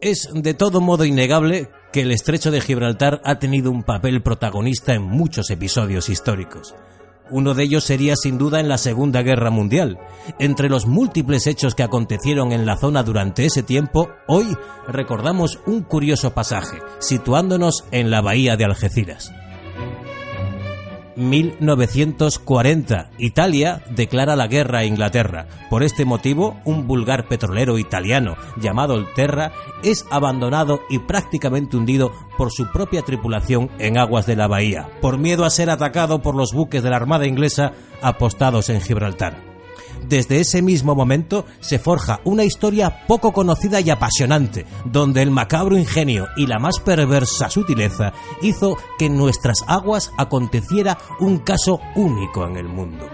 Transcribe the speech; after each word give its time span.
Es 0.00 0.28
de 0.32 0.54
todo 0.54 0.80
modo 0.80 1.04
innegable 1.04 1.70
que 1.92 2.02
el 2.02 2.12
estrecho 2.12 2.52
de 2.52 2.60
Gibraltar 2.60 3.20
ha 3.24 3.40
tenido 3.40 3.72
un 3.72 3.82
papel 3.82 4.22
protagonista 4.22 4.94
en 4.94 5.02
muchos 5.02 5.50
episodios 5.50 6.08
históricos. 6.08 6.76
Uno 7.30 7.52
de 7.52 7.64
ellos 7.64 7.82
sería 7.82 8.14
sin 8.14 8.38
duda 8.38 8.60
en 8.60 8.68
la 8.68 8.78
Segunda 8.78 9.22
Guerra 9.22 9.50
Mundial. 9.50 9.98
Entre 10.38 10.68
los 10.68 10.86
múltiples 10.86 11.48
hechos 11.48 11.74
que 11.74 11.82
acontecieron 11.82 12.52
en 12.52 12.64
la 12.64 12.76
zona 12.76 13.02
durante 13.02 13.44
ese 13.44 13.64
tiempo, 13.64 14.08
hoy 14.28 14.56
recordamos 14.86 15.58
un 15.66 15.82
curioso 15.82 16.32
pasaje, 16.32 16.78
situándonos 17.00 17.84
en 17.90 18.10
la 18.10 18.20
bahía 18.20 18.56
de 18.56 18.66
Algeciras. 18.66 19.32
1940, 21.18 23.10
Italia 23.18 23.82
declara 23.90 24.36
la 24.36 24.46
guerra 24.46 24.80
a 24.80 24.84
Inglaterra. 24.84 25.46
Por 25.68 25.82
este 25.82 26.04
motivo, 26.04 26.60
un 26.64 26.86
vulgar 26.86 27.26
petrolero 27.28 27.78
italiano 27.78 28.36
llamado 28.56 28.94
el 28.94 29.12
Terra 29.14 29.52
es 29.82 30.06
abandonado 30.10 30.80
y 30.88 31.00
prácticamente 31.00 31.76
hundido 31.76 32.12
por 32.36 32.52
su 32.52 32.70
propia 32.70 33.02
tripulación 33.02 33.70
en 33.78 33.98
aguas 33.98 34.26
de 34.26 34.36
la 34.36 34.46
bahía, 34.46 34.88
por 35.00 35.18
miedo 35.18 35.44
a 35.44 35.50
ser 35.50 35.70
atacado 35.70 36.22
por 36.22 36.36
los 36.36 36.52
buques 36.52 36.82
de 36.82 36.90
la 36.90 36.96
Armada 36.96 37.26
inglesa 37.26 37.72
apostados 38.00 38.70
en 38.70 38.80
Gibraltar. 38.80 39.47
Desde 40.06 40.40
ese 40.40 40.62
mismo 40.62 40.94
momento 40.94 41.44
se 41.60 41.78
forja 41.78 42.20
una 42.24 42.44
historia 42.44 43.06
poco 43.06 43.32
conocida 43.32 43.80
y 43.80 43.90
apasionante, 43.90 44.66
donde 44.84 45.22
el 45.22 45.30
macabro 45.30 45.76
ingenio 45.76 46.28
y 46.36 46.46
la 46.46 46.58
más 46.58 46.80
perversa 46.80 47.50
sutileza 47.50 48.12
hizo 48.42 48.76
que 48.98 49.06
en 49.06 49.16
nuestras 49.16 49.64
aguas 49.66 50.12
aconteciera 50.16 50.98
un 51.20 51.38
caso 51.38 51.80
único 51.94 52.46
en 52.46 52.56
el 52.56 52.68
mundo. 52.68 53.06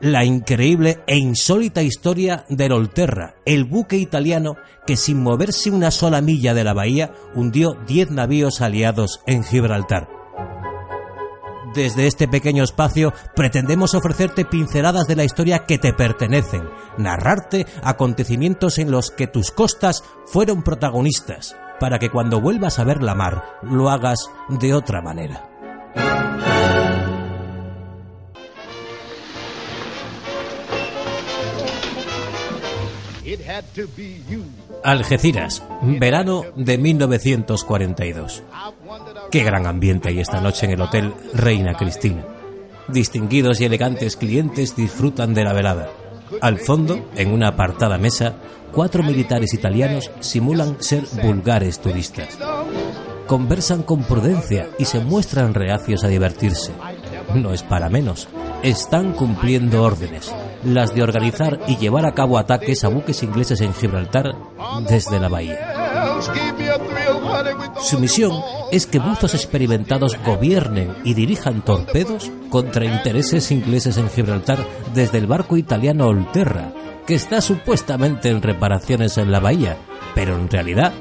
La 0.00 0.24
increíble 0.24 1.02
e 1.06 1.16
insólita 1.16 1.82
historia 1.82 2.44
del 2.50 2.72
Olterra, 2.72 3.36
el 3.46 3.64
buque 3.64 3.96
italiano 3.96 4.56
que 4.86 4.96
sin 4.96 5.22
moverse 5.22 5.70
una 5.70 5.90
sola 5.90 6.20
milla 6.20 6.52
de 6.52 6.64
la 6.64 6.74
bahía 6.74 7.12
hundió 7.34 7.78
10 7.86 8.10
navíos 8.10 8.60
aliados 8.60 9.20
en 9.26 9.42
Gibraltar. 9.42 10.15
Desde 11.76 12.06
este 12.06 12.26
pequeño 12.26 12.64
espacio 12.64 13.12
pretendemos 13.34 13.92
ofrecerte 13.92 14.46
pinceladas 14.46 15.06
de 15.06 15.14
la 15.14 15.24
historia 15.24 15.66
que 15.66 15.76
te 15.76 15.92
pertenecen, 15.92 16.70
narrarte 16.96 17.66
acontecimientos 17.82 18.78
en 18.78 18.90
los 18.90 19.10
que 19.10 19.26
tus 19.26 19.50
costas 19.50 20.02
fueron 20.24 20.62
protagonistas, 20.62 21.54
para 21.78 21.98
que 21.98 22.08
cuando 22.08 22.40
vuelvas 22.40 22.78
a 22.78 22.84
ver 22.84 23.02
la 23.02 23.14
mar 23.14 23.58
lo 23.60 23.90
hagas 23.90 24.30
de 24.48 24.72
otra 24.72 25.02
manera. 25.02 25.50
Algeciras, 34.84 35.62
verano 35.82 36.44
de 36.54 36.78
1942. 36.78 38.42
Qué 39.30 39.42
gran 39.42 39.66
ambiente 39.66 40.10
hay 40.10 40.20
esta 40.20 40.40
noche 40.40 40.66
en 40.66 40.72
el 40.72 40.80
Hotel 40.80 41.12
Reina 41.34 41.74
Cristina. 41.74 42.24
Distinguidos 42.88 43.60
y 43.60 43.64
elegantes 43.64 44.16
clientes 44.16 44.76
disfrutan 44.76 45.34
de 45.34 45.42
la 45.42 45.52
velada. 45.52 45.90
Al 46.40 46.58
fondo, 46.58 47.08
en 47.16 47.32
una 47.32 47.48
apartada 47.48 47.98
mesa, 47.98 48.36
cuatro 48.72 49.02
militares 49.02 49.54
italianos 49.54 50.10
simulan 50.20 50.76
ser 50.80 51.02
vulgares 51.22 51.80
turistas. 51.80 52.38
Conversan 53.26 53.82
con 53.82 54.04
prudencia 54.04 54.68
y 54.78 54.84
se 54.84 55.00
muestran 55.00 55.52
reacios 55.52 56.04
a 56.04 56.08
divertirse. 56.08 56.72
No 57.34 57.52
es 57.52 57.62
para 57.62 57.88
menos. 57.88 58.28
Están 58.62 59.12
cumpliendo 59.12 59.82
órdenes, 59.82 60.32
las 60.64 60.94
de 60.94 61.02
organizar 61.02 61.60
y 61.66 61.76
llevar 61.76 62.06
a 62.06 62.14
cabo 62.14 62.38
ataques 62.38 62.84
a 62.84 62.88
buques 62.88 63.22
ingleses 63.22 63.60
en 63.60 63.74
Gibraltar 63.74 64.34
desde 64.88 65.20
la 65.20 65.28
bahía. 65.28 65.86
Su 67.80 67.98
misión 67.98 68.32
es 68.72 68.86
que 68.86 68.98
buzos 68.98 69.34
experimentados 69.34 70.18
gobiernen 70.24 70.94
y 71.04 71.14
dirijan 71.14 71.62
torpedos 71.62 72.30
contra 72.48 72.84
intereses 72.84 73.50
ingleses 73.50 73.98
en 73.98 74.08
Gibraltar 74.10 74.58
desde 74.94 75.18
el 75.18 75.26
barco 75.26 75.56
italiano 75.56 76.06
Olterra, 76.06 76.72
que 77.06 77.14
está 77.14 77.40
supuestamente 77.40 78.30
en 78.30 78.42
reparaciones 78.42 79.18
en 79.18 79.30
la 79.30 79.40
bahía, 79.40 79.76
pero 80.14 80.34
en 80.34 80.50
realidad 80.50 80.92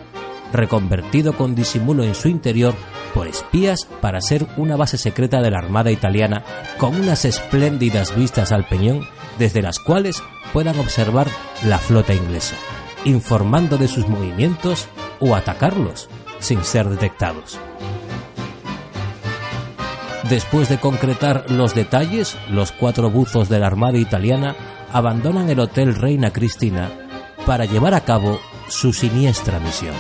reconvertido 0.54 1.36
con 1.36 1.56
disimulo 1.56 2.04
en 2.04 2.16
su 2.16 2.28
interior 2.28 2.74
por 3.14 3.28
espías 3.28 3.88
para 4.02 4.22
ser 4.22 4.48
una 4.58 4.76
base 4.76 4.98
secreta 4.98 5.42
de 5.42 5.52
la 5.52 5.60
Armada 5.60 5.92
italiana 5.92 6.44
con 6.78 6.96
unas 6.96 7.26
espléndidas 7.26 8.16
vistas 8.16 8.52
al 8.52 8.68
peñón 8.68 9.08
desde 9.40 9.62
las 9.62 9.80
cuales 9.80 10.22
puedan 10.54 10.80
observar 10.80 11.28
la 11.66 11.80
flota 11.80 12.14
inglesa, 12.14 12.56
informando 13.04 13.78
de 13.78 13.88
sus 13.88 14.08
movimientos 14.08 14.88
o 15.20 15.36
atacarlos 15.36 16.10
sin 16.40 16.64
ser 16.64 16.88
detectados. 16.90 17.60
Después 20.30 20.70
de 20.70 20.80
concretar 20.80 21.52
los 21.52 21.76
detalles, 21.76 22.36
los 22.50 22.72
cuatro 22.72 23.12
buzos 23.12 23.48
de 23.48 23.60
la 23.60 23.68
Armada 23.68 23.98
italiana 23.98 24.56
abandonan 24.92 25.50
el 25.50 25.60
Hotel 25.60 25.96
Reina 25.96 26.32
Cristina 26.32 26.90
para 27.46 27.66
llevar 27.66 27.94
a 27.94 28.02
cabo 28.02 28.40
su 28.68 28.92
siniestra 28.92 29.60
misión. 29.60 29.94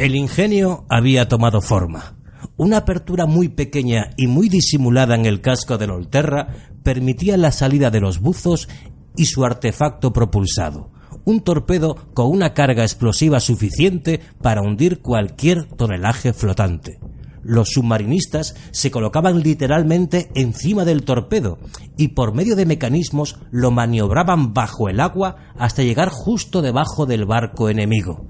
El 0.00 0.16
ingenio 0.16 0.86
había 0.88 1.28
tomado 1.28 1.60
forma. 1.60 2.16
Una 2.56 2.78
apertura 2.78 3.26
muy 3.26 3.48
pequeña 3.50 4.12
y 4.16 4.28
muy 4.28 4.48
disimulada 4.48 5.14
en 5.14 5.26
el 5.26 5.42
casco 5.42 5.76
del 5.76 5.90
Olterra 5.90 6.56
permitía 6.82 7.36
la 7.36 7.52
salida 7.52 7.90
de 7.90 8.00
los 8.00 8.18
buzos 8.18 8.66
y 9.14 9.26
su 9.26 9.44
artefacto 9.44 10.14
propulsado, 10.14 10.90
un 11.26 11.42
torpedo 11.42 11.96
con 12.14 12.30
una 12.30 12.54
carga 12.54 12.82
explosiva 12.82 13.40
suficiente 13.40 14.22
para 14.40 14.62
hundir 14.62 15.02
cualquier 15.02 15.66
tonelaje 15.66 16.32
flotante. 16.32 16.98
Los 17.42 17.68
submarinistas 17.68 18.54
se 18.70 18.90
colocaban 18.90 19.42
literalmente 19.42 20.30
encima 20.34 20.86
del 20.86 21.02
torpedo 21.02 21.58
y 21.98 22.08
por 22.08 22.32
medio 22.32 22.56
de 22.56 22.64
mecanismos 22.64 23.38
lo 23.50 23.70
maniobraban 23.70 24.54
bajo 24.54 24.88
el 24.88 24.98
agua 24.98 25.52
hasta 25.58 25.82
llegar 25.82 26.08
justo 26.08 26.62
debajo 26.62 27.04
del 27.04 27.26
barco 27.26 27.68
enemigo. 27.68 28.26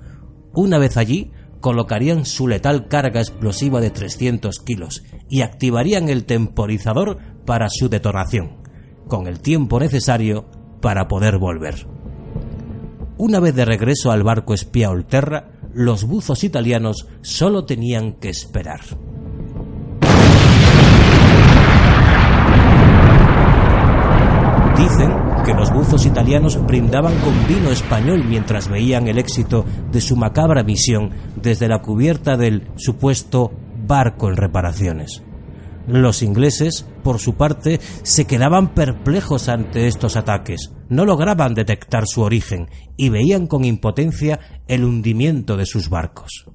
Una 0.52 0.78
vez 0.78 0.96
allí, 0.96 1.30
colocarían 1.60 2.24
su 2.24 2.48
letal 2.48 2.88
carga 2.88 3.20
explosiva 3.20 3.80
de 3.80 3.90
300 3.90 4.58
kilos 4.60 5.04
y 5.28 5.42
activarían 5.42 6.08
el 6.08 6.24
temporizador 6.24 7.18
para 7.44 7.68
su 7.70 7.88
detonación, 7.88 8.62
con 9.06 9.26
el 9.26 9.40
tiempo 9.40 9.78
necesario 9.78 10.46
para 10.80 11.08
poder 11.08 11.38
volver. 11.38 11.86
Una 13.18 13.38
vez 13.38 13.54
de 13.54 13.66
regreso 13.66 14.10
al 14.10 14.22
barco 14.22 14.54
espía 14.54 14.90
Olterra, 14.90 15.52
los 15.74 16.04
buzos 16.04 16.42
italianos 16.42 17.06
solo 17.20 17.64
tenían 17.64 18.14
que 18.14 18.30
esperar. 18.30 18.80
Los 25.54 25.72
buzos 25.72 26.06
italianos 26.06 26.64
brindaban 26.66 27.14
con 27.20 27.46
vino 27.46 27.70
español 27.70 28.24
mientras 28.24 28.68
veían 28.68 29.08
el 29.08 29.18
éxito 29.18 29.64
de 29.90 30.00
su 30.00 30.16
macabra 30.16 30.62
misión 30.62 31.10
desde 31.36 31.68
la 31.68 31.80
cubierta 31.80 32.36
del 32.36 32.68
supuesto 32.76 33.52
barco 33.86 34.28
en 34.28 34.36
reparaciones. 34.36 35.22
Los 35.86 36.22
ingleses, 36.22 36.86
por 37.02 37.18
su 37.18 37.34
parte, 37.34 37.80
se 38.02 38.26
quedaban 38.26 38.74
perplejos 38.74 39.48
ante 39.48 39.88
estos 39.88 40.16
ataques, 40.16 40.72
no 40.88 41.04
lograban 41.04 41.54
detectar 41.54 42.04
su 42.06 42.20
origen 42.22 42.68
y 42.96 43.08
veían 43.08 43.46
con 43.46 43.64
impotencia 43.64 44.38
el 44.68 44.84
hundimiento 44.84 45.56
de 45.56 45.66
sus 45.66 45.88
barcos. 45.88 46.46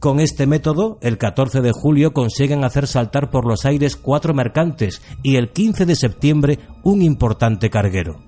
Con 0.00 0.20
este 0.20 0.46
método, 0.46 0.98
el 1.02 1.18
14 1.18 1.60
de 1.60 1.72
julio 1.72 2.12
consiguen 2.12 2.62
hacer 2.62 2.86
saltar 2.86 3.30
por 3.30 3.44
los 3.44 3.64
aires 3.64 3.96
cuatro 3.96 4.32
mercantes 4.32 5.02
y 5.24 5.36
el 5.36 5.50
15 5.50 5.86
de 5.86 5.96
septiembre 5.96 6.58
un 6.84 7.02
importante 7.02 7.68
carguero. 7.68 8.22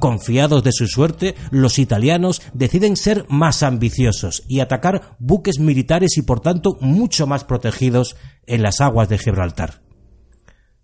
Confiados 0.00 0.62
de 0.62 0.70
su 0.72 0.86
suerte, 0.86 1.34
los 1.50 1.78
italianos 1.78 2.42
deciden 2.52 2.96
ser 2.96 3.24
más 3.30 3.62
ambiciosos 3.62 4.44
y 4.48 4.60
atacar 4.60 5.16
buques 5.18 5.58
militares 5.58 6.18
y 6.18 6.22
por 6.22 6.40
tanto 6.40 6.76
mucho 6.80 7.26
más 7.26 7.44
protegidos 7.44 8.16
en 8.46 8.62
las 8.62 8.80
aguas 8.80 9.08
de 9.08 9.18
Gibraltar. 9.18 9.82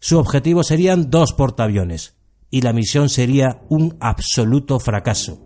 Su 0.01 0.19
objetivo 0.19 0.65
serían 0.65 1.11
dos 1.11 1.35
portaaviones 1.35 2.17
y 2.51 2.63
la 2.63 2.73
misión 2.73 3.09
sería 3.09 3.61
un 3.69 3.97
absoluto 4.01 4.81
fracaso. 4.81 5.44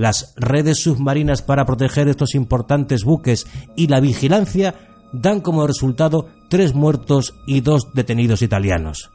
Las 0.00 0.32
redes 0.38 0.78
submarinas 0.78 1.42
para 1.42 1.66
proteger 1.66 2.08
estos 2.08 2.34
importantes 2.34 3.04
buques 3.04 3.46
y 3.76 3.88
la 3.88 4.00
vigilancia 4.00 4.74
dan 5.12 5.42
como 5.42 5.66
resultado 5.66 6.30
tres 6.48 6.74
muertos 6.74 7.34
y 7.46 7.60
dos 7.60 7.88
detenidos 7.92 8.40
italianos, 8.40 9.10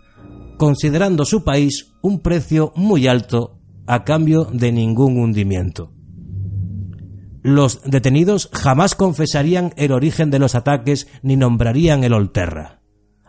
considerando 0.58 1.26
su 1.26 1.44
país 1.44 1.96
un 2.04 2.20
precio 2.20 2.72
muy 2.76 3.08
alto 3.08 3.58
a 3.88 4.04
cambio 4.04 4.48
de 4.54 4.72
ningún 4.72 5.18
hundimiento. 5.18 5.92
Los 7.42 7.82
detenidos 7.84 8.52
jamás 8.54 8.94
confesarían 8.94 9.74
el 9.78 9.92
origen 9.92 10.30
de 10.30 10.38
los 10.38 10.54
ataques 10.54 11.08
ni 11.24 11.36
nombrarían 11.36 12.04
el 12.04 12.14
Olterra. 12.14 12.84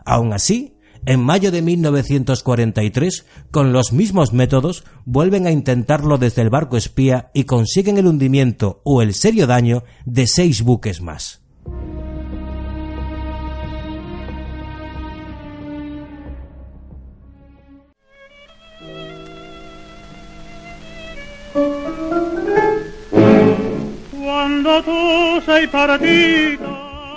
Aun 0.05 0.31
así, 0.31 0.76
en 1.07 1.21
mayo 1.21 1.51
de 1.51 1.61
1943, 1.61 3.25
con 3.49 3.71
los 3.71 3.93
mismos 3.93 4.33
métodos, 4.33 4.83
vuelven 5.05 5.47
a 5.47 5.51
intentarlo 5.51 6.17
desde 6.17 6.41
el 6.41 6.49
barco 6.49 6.75
espía 6.75 7.31
y 7.33 7.45
consiguen 7.45 7.97
el 7.97 8.07
hundimiento 8.07 8.81
o 8.83 9.01
el 9.01 9.13
serio 9.13 9.47
daño 9.47 9.83
de 10.05 10.27
seis 10.27 10.61
buques 10.63 11.01
más. 11.01 11.41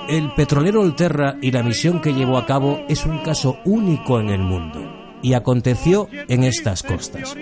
El 0.08 0.32
petrolero 0.32 0.80
Olterra 0.80 1.36
y 1.40 1.50
la 1.50 1.62
misión 1.62 2.00
que 2.00 2.12
llevó 2.12 2.38
a 2.38 2.46
cabo 2.46 2.80
es 2.88 3.06
un 3.06 3.18
caso 3.18 3.58
único 3.64 4.20
en 4.20 4.30
el 4.30 4.40
mundo 4.40 4.80
y 5.22 5.34
aconteció 5.34 6.08
en 6.28 6.44
estas 6.44 6.82
costas. 6.82 7.36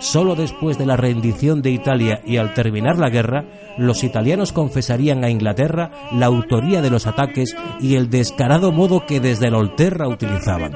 Solo 0.00 0.34
después 0.34 0.78
de 0.78 0.86
la 0.86 0.96
rendición 0.96 1.62
de 1.62 1.70
Italia 1.70 2.20
y 2.24 2.36
al 2.36 2.54
terminar 2.54 2.98
la 2.98 3.08
guerra, 3.08 3.44
los 3.78 4.02
italianos 4.02 4.52
confesarían 4.52 5.22
a 5.24 5.30
Inglaterra 5.30 5.90
la 6.12 6.26
autoría 6.26 6.82
de 6.82 6.90
los 6.90 7.06
ataques 7.06 7.56
y 7.80 7.94
el 7.94 8.10
descarado 8.10 8.72
modo 8.72 9.06
que 9.06 9.20
desde 9.20 9.46
el 9.46 9.54
Olterra 9.54 10.08
utilizaban. 10.08 10.72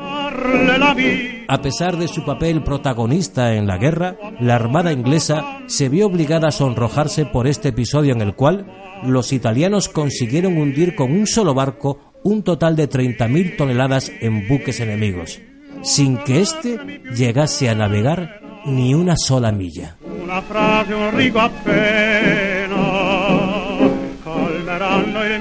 A 1.48 1.62
pesar 1.62 1.96
de 1.96 2.08
su 2.08 2.24
papel 2.24 2.62
protagonista 2.62 3.54
en 3.54 3.66
la 3.66 3.78
guerra, 3.78 4.16
la 4.40 4.56
Armada 4.56 4.92
inglesa 4.92 5.60
se 5.66 5.88
vio 5.88 6.06
obligada 6.06 6.48
a 6.48 6.52
sonrojarse 6.52 7.24
por 7.24 7.46
este 7.46 7.68
episodio 7.68 8.12
en 8.12 8.20
el 8.20 8.34
cual 8.34 8.66
los 9.04 9.32
italianos 9.32 9.88
consiguieron 9.88 10.56
hundir 10.58 10.94
con 10.94 11.12
un 11.12 11.26
solo 11.26 11.54
barco 11.54 12.12
un 12.24 12.42
total 12.42 12.74
de 12.74 12.90
30.000 12.90 13.56
toneladas 13.56 14.10
en 14.20 14.48
buques 14.48 14.80
enemigos, 14.80 15.40
sin 15.82 16.18
que 16.18 16.40
éste 16.40 17.02
llegase 17.14 17.68
a 17.68 17.74
navegar 17.74 18.40
ni 18.64 18.94
una 18.94 19.14
sola 19.16 19.52
milla. 19.52 19.96
Una 20.24 20.42
frase, 20.42 20.94
un 20.94 21.12
rico 21.12 21.40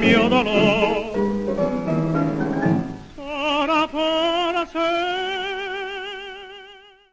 el 0.03 0.29
dolor. 0.29 0.94